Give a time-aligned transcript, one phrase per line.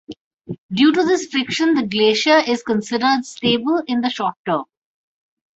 [0.73, 4.63] Due to this friction the glacier is considered stable in the short term.